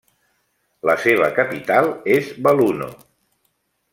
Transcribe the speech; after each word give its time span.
La 0.89 0.95
seva 1.03 1.27
capital 1.35 1.91
és 2.17 2.33
Belluno. 2.47 2.87